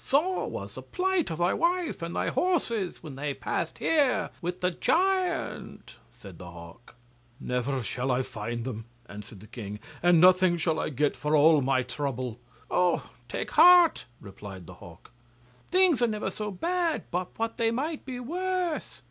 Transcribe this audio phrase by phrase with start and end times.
[0.03, 4.59] 'Sore was the plight of thy wife and thy horses when they passed here with
[4.59, 6.95] the giant,' said the hawk.
[7.39, 11.61] 'Never shall I find them,' answered the king, 'and nothing shall I get for all
[11.61, 12.39] my trouble.'
[12.71, 15.11] 'Oh, take heart,' replied the hawk;
[15.69, 18.99] 'things are never so bad but what they might be worse.